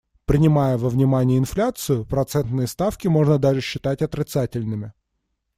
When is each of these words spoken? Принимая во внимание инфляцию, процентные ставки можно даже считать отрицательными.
Принимая 0.25 0.79
во 0.79 0.89
внимание 0.89 1.37
инфляцию, 1.37 2.05
процентные 2.07 2.65
ставки 2.65 3.07
можно 3.07 3.37
даже 3.37 3.61
считать 3.61 4.01
отрицательными. 4.01 4.93